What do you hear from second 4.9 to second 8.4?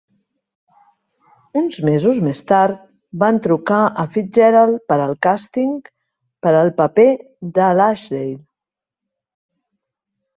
per al càsting per al paper de l'Ashley.